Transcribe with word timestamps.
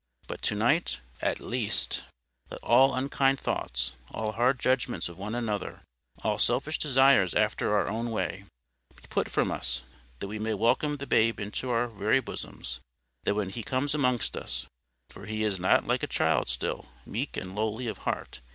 But 0.25 0.41
to 0.41 0.55
night, 0.55 0.99
at 1.21 1.39
least, 1.39 2.01
let 2.49 2.59
all 2.63 2.95
unkind 2.95 3.39
thoughts, 3.39 3.93
all 4.09 4.31
hard 4.31 4.59
judgments 4.59 5.07
of 5.07 5.19
one 5.19 5.35
another, 5.35 5.83
all 6.23 6.39
selfish 6.39 6.79
desires 6.79 7.35
after 7.35 7.75
our 7.75 7.87
own 7.87 8.09
way, 8.09 8.45
be 8.95 9.03
put 9.11 9.29
from 9.29 9.51
us, 9.51 9.83
that 10.17 10.27
we 10.27 10.39
may 10.39 10.55
welcome 10.55 10.97
the 10.97 11.05
Babe 11.05 11.39
into 11.39 11.69
our 11.69 11.87
very 11.87 12.19
bosoms; 12.19 12.79
that 13.25 13.35
when 13.35 13.51
He 13.51 13.61
comes 13.61 13.93
amongst 13.93 14.35
us—for 14.35 15.27
is 15.27 15.57
He 15.57 15.61
not 15.61 15.85
like 15.85 16.01
a 16.01 16.07
child 16.07 16.49
still, 16.49 16.87
meek 17.05 17.37
and 17.37 17.55
lowly 17.55 17.85
of 17.85 17.99
heart? 17.99 18.41